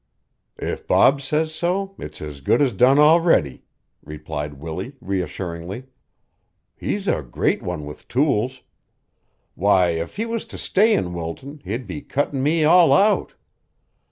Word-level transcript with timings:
"If 0.57 0.87
Bob 0.87 1.21
says 1.21 1.53
so, 1.53 1.93
it's 1.99 2.23
as 2.23 2.41
good 2.41 2.59
as 2.59 2.73
done 2.73 2.97
already," 2.97 3.65
replied 4.03 4.55
Willie 4.55 4.97
reassuringly. 4.99 5.83
"He's 6.75 7.07
a 7.07 7.21
great 7.21 7.61
one 7.61 7.85
with 7.85 8.07
tools. 8.07 8.61
Why, 9.53 9.89
if 9.89 10.15
he 10.15 10.25
was 10.25 10.45
to 10.45 10.57
stay 10.57 10.95
in 10.95 11.13
Wilton, 11.13 11.61
he'd 11.63 11.85
be 11.85 12.01
cuttin' 12.01 12.41
me 12.41 12.63
all 12.63 12.91
out. 12.91 13.35